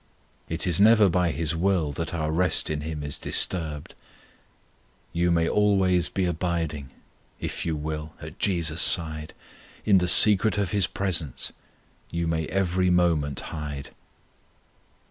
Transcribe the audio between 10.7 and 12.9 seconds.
His presence You may every